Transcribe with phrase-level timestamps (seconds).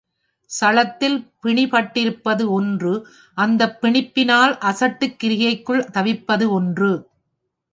[0.49, 2.93] சளத்தில் பிணிபட்டிருப்பது ஒன்று
[3.37, 6.91] அந்தப் பிணிப்பினால் அசட்டுக் கிரியைக்குள் தவிப்பது ஒன்று.